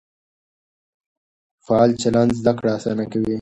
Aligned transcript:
فعال 1.65 1.91
چلند 2.01 2.31
زده 2.39 2.51
کړه 2.57 2.69
اسانه 2.77 3.05
کوي. 3.11 3.29